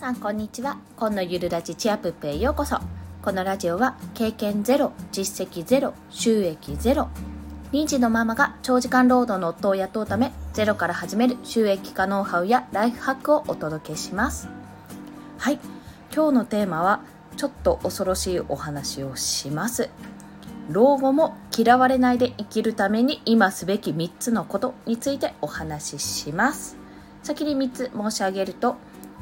[0.00, 0.78] さんこんにちは。
[0.96, 2.78] 今のゆるラジチアプップへようこそ。
[3.20, 7.10] このラジオは経験ゼロ実績ゼロ収益ゼロ。
[7.72, 14.48] 2児のママが長時間労働の夫を雇うためゼロから始める収益化ノウハウやライフハックをお届けします。
[15.36, 15.58] はい。
[16.14, 17.02] 今日のテーマは
[17.36, 19.90] ちょっと恐ろしいお話をします。
[20.70, 26.78] 老後も嫌われないで生きるために今すべき3つのことについてお話しします。
[27.22, 28.76] 先に3つ申し上げると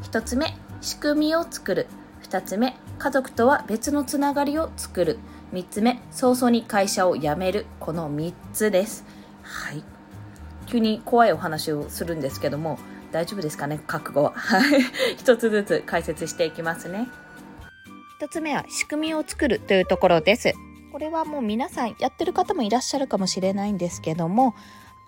[0.04, 1.86] 1つ目仕組みを作る。
[2.22, 5.18] 2つ目家族とは別のつながりを作る。
[5.52, 7.66] 3つ目早々に会社を辞める。
[7.80, 9.04] この3つです。
[9.42, 9.82] はい。
[10.66, 12.78] 急に怖いお話をするんですけども
[13.10, 14.32] 大丈夫ですかね覚悟は。
[14.34, 14.82] はい。
[15.16, 17.08] 一つずつ解説していきますね。
[18.20, 20.52] 1つ目は仕組みを作るというところです。
[20.92, 24.54] これはもう皆さんやってる方もいらっしゃるかもしれないんですけども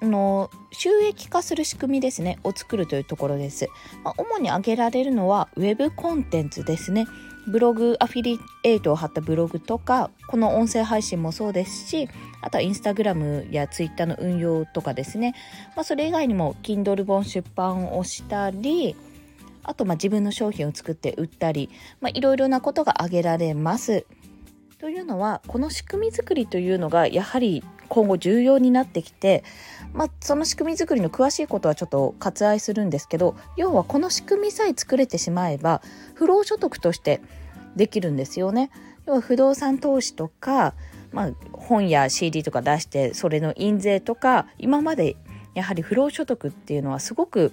[0.03, 2.39] の収益化する仕組みですね。
[2.45, 3.69] を作るというところです、
[4.05, 7.07] まあ、主に挙げられるのはウェブコンテンツですね。
[7.47, 12.09] ブログアフィリエイトを貼ったブログとかこの音声配信もそうですし
[12.42, 15.34] あとはインスタグラムやツイッターの運用とかですね、
[15.75, 18.95] まあ、それ以外にも Kindle 本出版をしたり
[19.62, 21.70] あとまあ自分の商品を作って売ったり、
[22.14, 24.07] いろいろなことが挙げられます。
[24.79, 29.44] というのはこの仕組み作りというのがやはり今後重要になってきて、
[29.92, 35.83] まあ、その仕組み作りの詳しいことはちょっと割愛するんですけど要はこの仕組みさえ作れてしまえば
[36.14, 37.20] 不労所得として
[37.77, 38.70] できるんですよね。
[39.06, 40.74] 要は不動産投資とか、
[41.12, 45.16] まあ、本や CD とか出してそれの印税とか今まで
[45.55, 47.52] やはり不労所得っていうのはすごく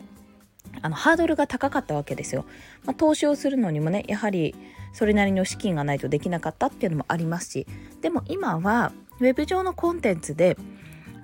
[0.82, 2.46] あのハードルが高かったわけですよ。
[2.86, 4.56] まあ、投資をするのにもねやはり
[4.94, 7.68] それなりの資金がないとできなかったっていうのもありますし
[8.02, 10.58] でも今はウェブ上のコンテンツで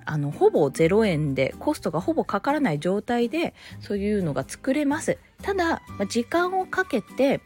[0.06, 5.18] あのほぼ0円でコストがほぼかからない状態でそういうのが作れます。
[5.42, 7.40] ただ時間をかけて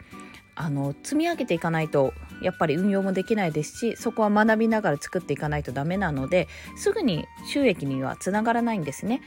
[0.55, 9.21] あの積み上げていかないとやっぱり運用もできないですしそこは学びながら作っていかないとダメなのですぐに収益にはつながらないんですね。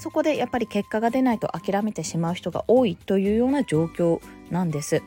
[0.00, 5.02] そこでやっぱり結果が出ないと諦めてしまう人が多いというような状況なんです。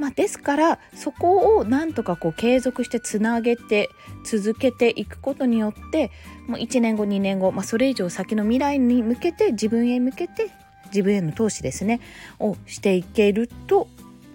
[0.00, 3.90] まあ、ですからそこをなんとかこう継続してつなげて
[4.24, 6.10] 続けていくことによって
[6.48, 10.50] もう1年後2年後、まあ、それ以上先の未来に向けて自分へ向けて
[10.86, 12.00] 自分への投資ですね
[12.38, 13.88] をしていけると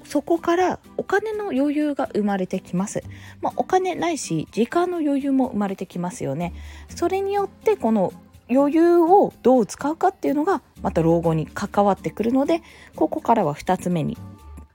[0.03, 3.03] そこからお金の余裕が生まれてきます。
[3.41, 6.53] まあ、お金ないし時間の余裕も生まれてきますよね。
[6.89, 8.13] それによってこの
[8.47, 12.61] 余裕をどう使うかっていうのがまた老後に関わってくるので
[12.95, 14.17] ここからは2つ目に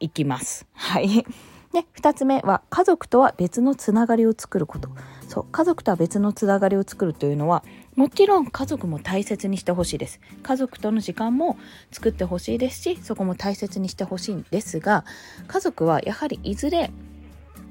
[0.01, 0.67] いきます。
[0.73, 1.25] はい。
[1.73, 4.89] で、2つ目は家族とは別のつながりを作ること。
[5.29, 7.63] そう、家族とは別のつながりを作るというのは、
[7.95, 10.21] もちろん家族も大切にしてほしいです。
[10.43, 11.57] 家族との時間も
[11.93, 15.05] 作ってほしいですし、そこも大切にしてほしいんですが、
[15.47, 16.91] 家族はやはりいずれ、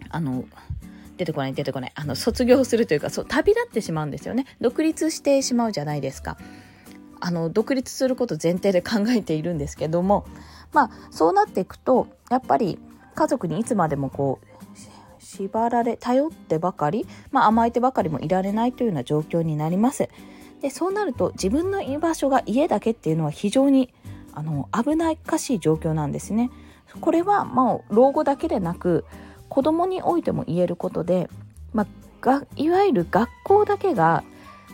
[0.10, 0.46] あの、
[1.20, 6.38] 出てこない出てこないあの卒業するというかそう旅立ってしまうんですよね独立してしまうじゃないですか
[7.20, 10.26] あの独立すること前提で考えているんですけども
[10.74, 12.80] まあそうなっていくとやっぱり
[13.16, 14.50] 家族にいつまでもこう
[15.20, 20.10] 縛られ頼ってばかり、まあ、甘えてばかりもいられないというような状況になります。
[20.62, 23.94] でそうなると自分の居場所が家だけっていうのは非常に
[24.34, 26.50] あの危ないかしい状況なんですね。
[27.00, 29.06] これはまあ老後だけでなく
[29.48, 31.30] 子供においても言えることで、
[31.74, 31.88] まあ、
[32.22, 34.24] がいわゆる学校だけが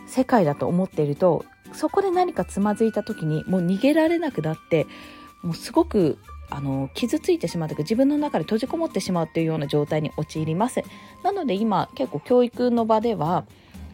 [0.06, 1.44] 世界だと思っていると
[1.76, 4.86] そこで何かつまずいた時にもう逃げられなくなって
[5.42, 10.82] もうすごくあの傷ついてしまうというか自分の中で閉じこもってしまうっていうような状態に陥ります。
[11.22, 13.44] なので今結構教育の場では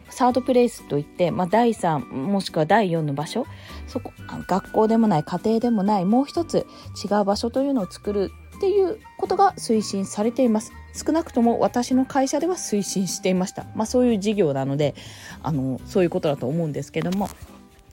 [0.09, 3.47] サードプレイスといって、まあ、第3もしくは第4の場所
[3.87, 4.13] そこ
[4.47, 6.67] 学校でもない家庭でもないもう一つ
[7.03, 10.71] 違う場所というのを作るっていうことが推進されています。
[10.93, 13.65] 少なくとも私の会社では推進していました。
[13.75, 14.93] まあそういう事業なので
[15.41, 17.29] あのそういうことだと思うんですけども。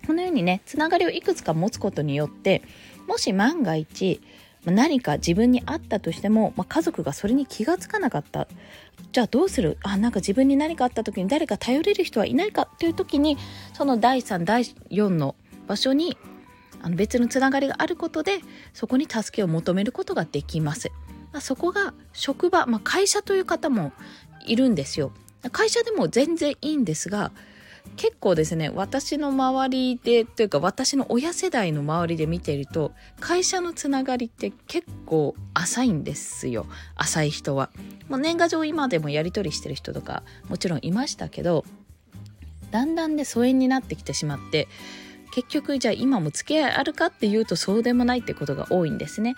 [0.07, 2.63] このようにねつながりをいくつか持つことによって
[3.07, 4.21] もし万が一
[4.67, 8.47] 何か自分にあったとしても、まあ、家族がそれに気がつかなかった
[9.13, 9.79] じゃあどうする？
[9.83, 12.67] あなんか自分に何かあった時に誰か頼れる人はいないか？
[12.79, 13.39] という時に
[13.73, 15.35] その第3第4の
[15.67, 16.19] 場所に
[16.83, 18.41] あの別のつながりがあることで
[18.75, 20.91] そこに助けを求めることができます。
[21.33, 23.93] まあ、そこが職場、まあ、会社という方も
[24.47, 25.13] いるんですよ。
[25.53, 27.33] 会社でも全然いいんですが
[27.97, 36.67] 結構ですね私の周りでというか私の親世代の周りで見ていると会社のつながりって結構浅いんですよ
[36.97, 37.71] 浅い人は。
[38.09, 41.65] もう年賀状今でもやり取りしてる人とかもちろんいましたけど
[42.71, 44.69] だんだんね疎遠になってきてしまって
[45.33, 49.37] 結局じゃあ今も付き合いあるかっていうとそうでもないってことが多いんですね。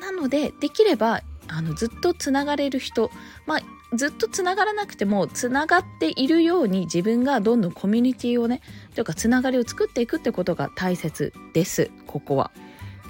[0.00, 3.10] なのでできればあのずっとつながれる人、
[3.46, 8.60] まあ、ずっとつながらなくてもつながっているように自分がどんどんコミュニティをね
[8.94, 11.90] というかつながりを作っていくってことが大切です。
[12.06, 12.50] ここは。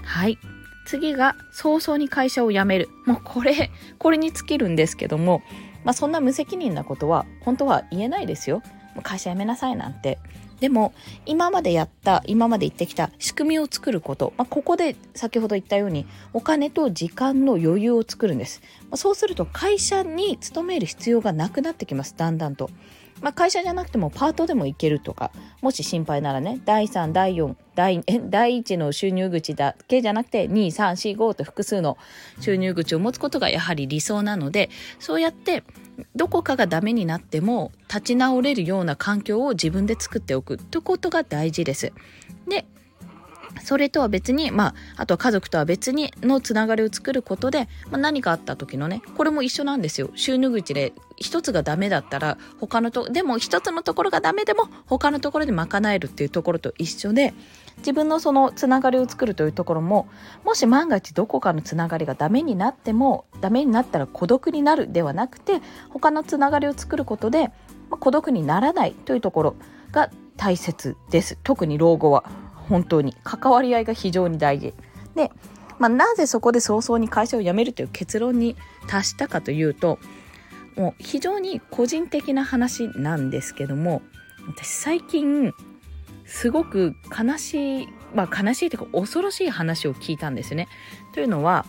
[0.03, 0.39] はい。
[0.87, 2.89] 次が早々に会社を辞める。
[3.07, 5.43] もうこれこれに尽きるんですけども、
[5.85, 8.63] まあ、そんな無責任なことは本当は言えないですよ。
[9.03, 10.19] 会社辞めなさいなんて。
[10.61, 10.95] でも
[11.27, 22.71] 今までやった今まで言ってきた仕組みを作ること、まあ、ここで先ほど言ったようにお金と時間の余裕を作るんです、まあ、そうすると会社に勤める必要がなくなってきますだんだんと、
[23.21, 25.31] まあ、会社じゃなくてもパートでも行けるとか
[25.63, 31.97] もし心配ならね第3第4第 第1の収入口だけじゃなくて2345と複数の
[32.41, 35.65] 収入口を持つことがやはり理想なのでそうやって
[36.15, 41.93] どこかがダメになっても立ち直れるような環境を自分で作っておくということが大事です。
[42.49, 42.67] で
[43.63, 50.11] それとは別に、まあ、あとは家族とは別にのつながりを作ることで、まあ、何かあった時のね、これも一緒なんですよ。
[50.15, 57.35] 収入口で一つがダメだったら、他のと、でも一つのところがダメでも、他のところで賄えるっていうところと一緒で、
[57.79, 60.09] 自分のそのつながりを作るというところも、
[60.45, 65.61] もし万が一どこかのつながりがダメになっても、ダメになったら孤独になるではなくて、
[65.91, 67.49] 他のつながりを作ることで、
[67.91, 69.57] まあ、孤独にならないというところ
[69.93, 71.39] が大切です。
[71.43, 72.25] 特に老後は。
[72.69, 74.75] 本当に関わり合いが非常に大事
[75.15, 75.31] で、
[75.79, 79.99] まあ、なぜそこで早々に会社を辞めるという結論に達したかというと
[80.77, 84.03] もう非常に個人的な話なんですけども
[84.47, 85.53] 私最近
[86.27, 90.69] すごく悲しいまあ悲しいというか恐ろしい話を聞いたんですよね。
[91.15, 91.67] というのは、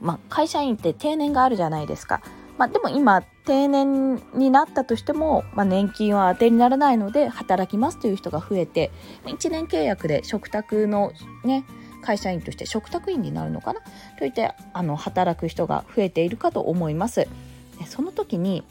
[0.00, 2.22] まあ、会社員って定年があるじゃないですか。
[2.62, 8.92] まあ、でも今定年になったとしても、まあ、年金は当てにならないので働きますという人が増えて
[9.24, 11.10] 1年契約で食卓の
[11.44, 11.64] ね
[12.02, 13.80] 会社員として食卓員になるのかな？
[14.16, 17.26] といってあの働く人が増えているかと思います。
[17.88, 18.62] その時に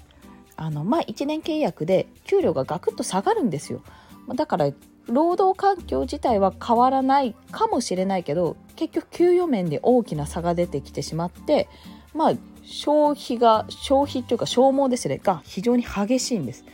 [0.56, 3.82] あの、まあ、1年契約で給料がガクッと下がるんですよ。
[4.36, 4.72] だから
[5.08, 11.68] 労働環境自体は変わらないかもしれないけど結局給与面で大きな差が出てきてしまって
[12.14, 12.34] まあ
[12.72, 15.20] 消費が消費というか消耗ですね。
[15.22, 16.66] が非常に激しいんです。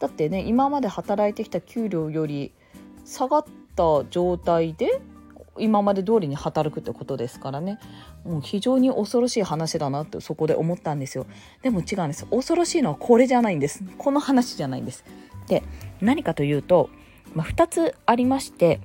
[0.00, 2.52] だってね今まで働いてきた給料より
[3.04, 3.44] 下がっ
[3.74, 5.00] た状態で
[5.56, 7.78] 今まで通りに働くってことですからね。
[8.24, 11.26] もう非常に恐ろしい話だなってそこで思ったんですよ。
[11.62, 12.26] でも違うんです。
[12.26, 13.84] 恐ろしいのはこれじゃないんです。
[13.96, 15.04] この話じゃないんです。
[15.46, 15.62] で
[16.00, 16.90] 何かというと、
[17.34, 18.80] まあ、2つありまして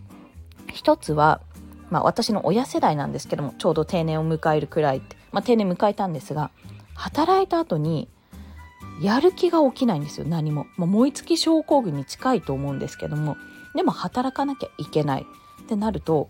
[0.68, 1.42] 1つは、
[1.90, 5.23] まあ、私の親世代なんですけどもちょうど定年を迎えるくらいって。
[5.34, 6.52] まあ、定年迎えたんですが
[6.96, 8.08] 働いた後に
[9.02, 13.36] やる気が起きないんですよ何も、まあ、燃え尽き症候群に近いと思うんですけども
[13.76, 15.26] でも働かなきゃいけない。
[15.64, 16.30] ってなると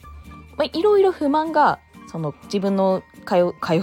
[0.71, 3.35] いろいろ不満がその自分の通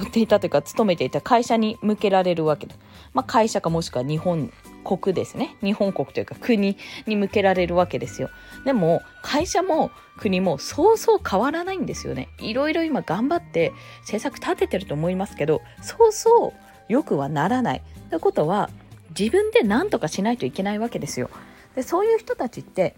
[0.07, 2.75] っていたというか勤めていた会社に向けられるわけで、
[3.13, 4.53] まあ、会社かもしくは日本
[4.85, 5.57] 国ですね。
[5.63, 8.31] 日本国というか国に向けられるわけですよ。
[8.65, 12.29] でも会社も国もそうそう変わらないんですよね。
[12.39, 16.55] いろいろ今頑張って政策立ててると思いますけどそうそ
[16.89, 17.83] うよくはならない。
[18.11, 18.71] ということは
[19.19, 21.31] 自分で何とかしないといけないわけですよ。
[21.75, 22.95] でそういう人たちって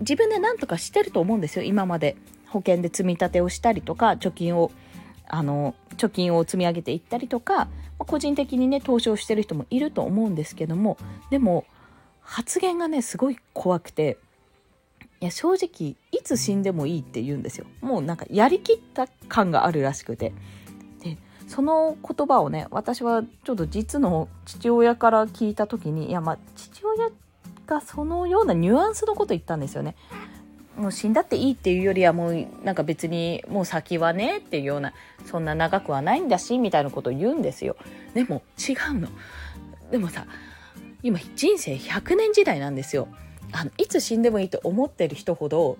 [0.00, 1.64] 自分で何とかしてると思うんですよ。
[1.64, 2.16] 今まで
[2.48, 4.70] 保険で積み立てをしたりとか貯金を
[5.28, 10.98] あの貯金を積み上げていったりとか個人的にね投資をしてる人もいると思うんですけども
[11.30, 11.64] でも
[12.20, 14.18] 発言がねすごい怖くて
[15.20, 17.66] いや正直いつ死んでもいいって言うんですよ。
[17.80, 20.32] もうなんかやりきった感があるらしくて。
[21.02, 21.16] で
[21.46, 27.10] その言葉をね私はちょっと実の父親から聞いた時にいやまあ父親
[27.66, 29.96] がそのようなニュアンスのこと言ったんですよね。
[30.76, 34.92] もう死んだっていいっていうよりはもうなんか別にもう先はねっていうような
[35.24, 37.76] そんな長くはないんだしみたいなことを言うんですよ。
[38.14, 39.08] でも違うの。
[39.90, 40.26] でもさ
[41.02, 43.08] 今人生100年時代なんですよ。
[43.52, 45.78] あのいつ死んでもいいと思ってる人ほど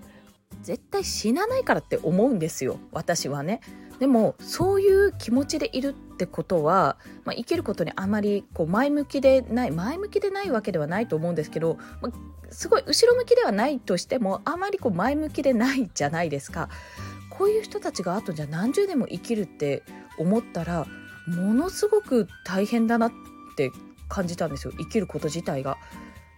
[0.63, 2.79] 絶対死なないからって思うんですよ。
[2.93, 3.61] 私はね。
[3.99, 12.13] でもそういう気持ちでいるってことは、まあ、生きることにあまりこう前向きでない前向きでないわけではないと思うんですけど、まあ、
[12.51, 16.69] すごい後ろ向きではないとしてもあまりこう前向きでないじゃないですか。
[17.31, 19.83] こういう人たちがあとじゃ何十年も生きるって
[20.19, 20.87] 思ったら
[21.27, 23.13] ものすごく大変だなっ
[23.57, 23.73] て
[24.09, 25.77] 感じたんですよ生きること自体が。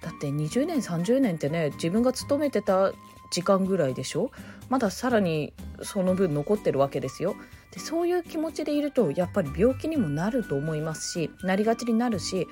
[0.01, 2.93] だって20年30年ってね自分が勤めてた
[3.31, 4.31] 時間ぐらいでしょ？
[4.69, 5.53] まださらに
[5.83, 7.37] その分残ってるわけですよ
[7.73, 12.47] でそういう気持ちでいるとやっぱり病気にもなると思いますしなりがちになるし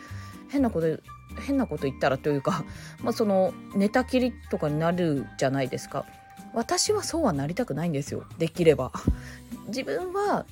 [0.48, 0.98] 変なこと
[1.40, 2.64] 変なこと言ったらというか、
[3.02, 6.06] まあ、その寝たきりとかになるじゃないですか
[6.52, 8.92] 私はそうはなりたくないんですよできれば
[9.66, 10.46] 自分は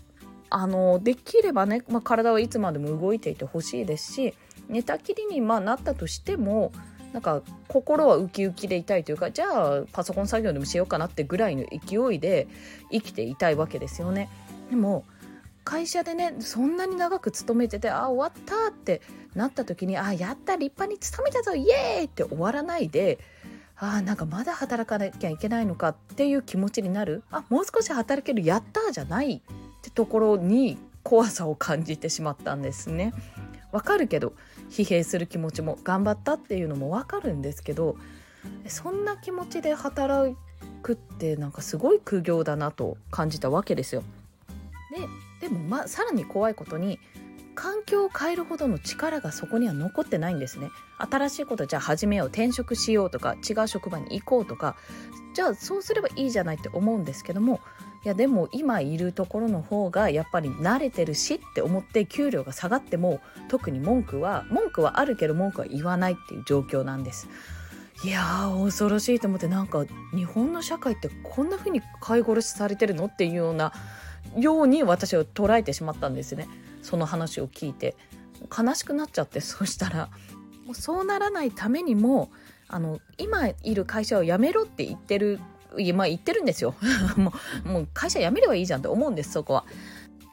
[0.51, 4.35] あのできればね、まあ、体はいつまでも動いていてほしいですし
[4.69, 6.73] 寝たきりにまあなったとしても
[7.13, 12.49] なんか心はウキウキでいたいというかじゃあパソコン作業でもしようかなってぐらいの勢いで
[12.91, 14.29] 生きていたいわけですよね。
[14.73, 15.05] でも
[15.65, 19.03] 会社でねそんなに長く勤めててあ終わったって
[19.35, 23.19] なった時にあやった立派に勤めたぞイエーイって終わらないで
[23.77, 29.41] あなんかまだ働かなきゃいけないのかっていう気持ちになるあもう少し働けるやったじゃないっ
[29.83, 33.13] てところに怖さを感じてしまったんですね。
[33.73, 34.33] わかるけど
[34.71, 37.97] 疲弊する気持ちも頑張ったっていうのもわかるんですけど
[38.69, 40.35] そんな気持ちで働
[40.83, 44.03] くってなんかすごい苦行だなと感じたわけですよ。
[44.93, 45.09] で
[45.41, 47.01] でもまあさらに怖いことに
[47.55, 54.77] 環境を変えるほどの力がそこには残ってないんですね新しいことじゃあ始めよう転職しようとか違う職場に行こうとか
[55.35, 57.61] じゃあそうすればいいじゃないって思うんですけども
[58.05, 67.29] いやでも今いるところの方がやっぱり慣れてるしって思って給料が下がっても特に文句は文句はあるけど文句は言わないっていう状況なんです。
[68.05, 73.73] いやー恐ろしいと思ってなんか日本の社会ってこんな風に飼い殺しされてるのっていうような
[74.37, 76.49] ように私は捉えてしまったんですね
[76.83, 77.97] その話を聞いて
[78.57, 80.11] 悲しくなっちゃってそうしたら
[80.65, 82.31] もうそうならないためにも
[82.69, 85.41] あの今いる会社を辞めろって言ってる
[85.95, 86.75] まあ言ってるんですよ
[87.17, 87.33] も
[87.65, 89.65] うもう会社辞めればいいじゃんって思うんですそこは。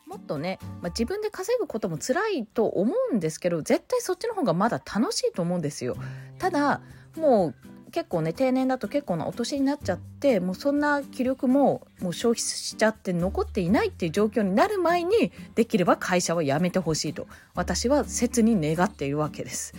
[0.05, 5.95] もっとね、まあ、自分で稼ぐことも辛いと思うんですけど絶対そっちの方がまだ楽しいと思うんですよ。
[6.39, 6.81] ただ
[7.15, 7.55] もう
[7.91, 19.73] 結構ね定年だと結構なお年になっちゃってもうそんな気力ももう消費しちゃって残っていないっていう状況になる前にできれば会社は辞めてほしいと私は切に願っているわけです。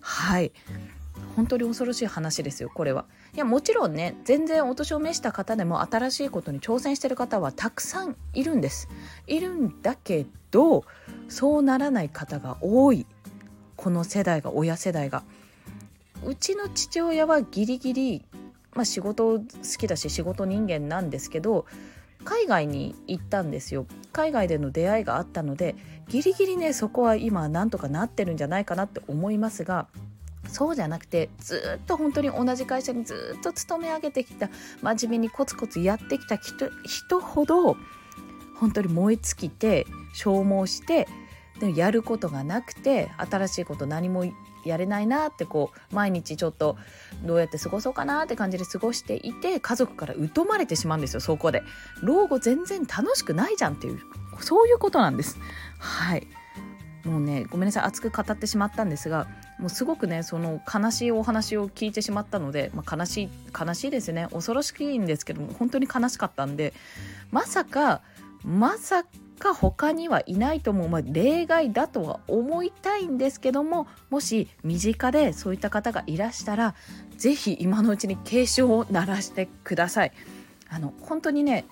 [0.00, 0.52] はい
[1.36, 3.06] 本当に恐ろしい話ですよこれは。
[3.34, 8.88] いやもちろんね全然お年を召した方でも新しいことに挑戦してる方はたくさんいるんです。
[9.26, 10.84] いるんだけど
[11.28, 13.06] そうならない方が多い
[13.76, 15.22] この世代が親世代が。
[16.24, 18.24] うちの父親はギリギリ、
[18.74, 19.44] まあ、仕事好
[19.78, 21.66] きだし仕事人間なんですけど
[22.24, 23.86] 海外に行ったんですよ。
[24.12, 25.74] 海外での出会いがあったので
[26.08, 29.88] ギリギリねそこは今なんとかなってるんじゃないかなって思いますが
[30.48, 34.50] そうじゃなくてずっと本当に同じ会社にずっと勤め上げてきた
[34.82, 37.76] 真面目にコツコツやってきた人人ほど
[38.60, 41.08] 本当に燃え尽きて消耗して
[41.58, 44.24] でやることがなくて新しいこと何も
[44.64, 46.76] やれないなってこう毎日ちょっと
[47.24, 51.20] どうやって過ごそうかなって感じで過ごしていて家族から疎まれてしまうんですよ。
[51.20, 51.62] そこで。
[52.02, 54.00] 老後全然楽しくないじゃんっていう
[54.40, 55.38] そういうことなんです。
[55.78, 56.26] はい。
[57.04, 57.84] もうねごめんなさい。
[57.84, 59.26] 熱く語ってしまったんですが
[59.58, 64.28] もうすごくねその悲しいお話を聞いてしまったので、まあ、悲しい悲しいですね。
[64.32, 66.72] 恐ろしいんですけども本当に悲しかったんで
[67.30, 68.02] まさか
[68.44, 69.04] まさ
[69.38, 76.74] か他にはいないと思う、まあ、例外だとは思いたいんですけどももし身近でそういった方がいらしたら
[77.16, 80.12] 是非今のうちに警鐘を鳴らしてください。
[80.68, 81.66] あの本当にね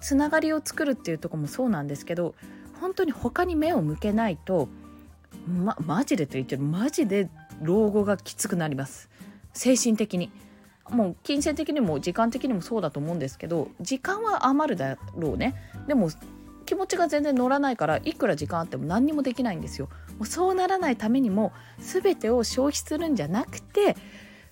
[0.00, 2.34] つながりを作るっていうとこもそうなんですけど
[2.80, 4.68] 本当に他に目を向けないと
[5.46, 7.30] まマジでと言ってるマジで
[7.62, 9.08] 老後がきつくなります。
[9.54, 10.30] 精神的に。
[10.90, 15.54] もう金銭的にも時間的にもそうだと思うんですけど時間は余るだろうね。
[15.86, 16.10] でも
[16.72, 19.90] 気持ちが全然乗らないからいくら時間あっても何にもできないんですよ。
[20.16, 23.94] もうそうならないためにも全てを消費するんじゃなくて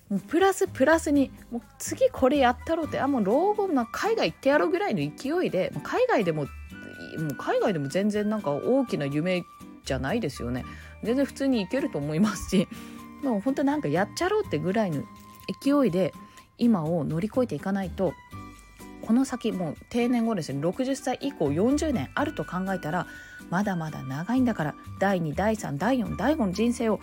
[0.07, 6.49] もうプラスプラスにもう次これやったろうってあもう老後な海外行ってやろうぐらいの勢いで海外でもも
[7.31, 9.41] う海外でも全然なんか大きな夢
[9.83, 10.63] じゃないですよね。
[11.03, 12.67] 全然普通に行けると思いますし
[13.23, 15.01] もう本当なんかやっちゃろうってぐらいの
[15.63, 16.13] 勢いで
[16.59, 18.13] 今を乗り越えていかないと
[19.11, 20.65] この先もう定年後ですね。
[20.65, 23.07] 60歳以降40年あると考えたら
[23.49, 27.01] まだまだ長いんだから第2第3第4第5の人生を、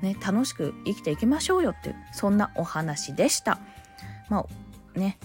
[0.00, 3.58] ね、楽しく生きていきましょうよっていうそんなお話でした。
[4.28, 4.46] ま
[4.94, 5.18] あね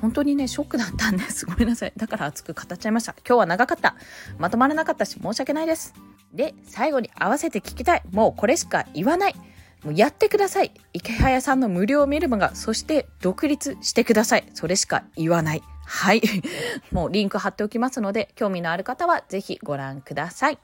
[0.00, 1.46] 本当にねショックだったんです。
[1.46, 1.92] ごめんなさい。
[1.96, 3.14] だから熱く語っちゃいました。
[3.24, 3.94] 今日は長かった。
[4.38, 5.94] まとまらなかったし申し訳ないです。
[6.34, 8.02] で最後に合わせて聞きたい。
[8.10, 9.36] もうこれしか言わない。
[9.84, 10.72] もうやってください。
[10.92, 14.44] 池早さんの無料メルマガ、そして独立してください。
[14.54, 15.62] それしか言わない。
[15.86, 16.22] はい。
[16.92, 20.58] もうリンク貼っておきますので、興味のある方はぜひご覧ください。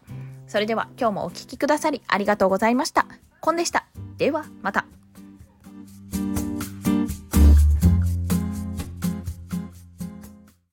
[0.47, 3.07] それでは今日もお聴きくださりありがとうございました。
[3.41, 3.87] コンでした。
[4.19, 4.87] ではまた。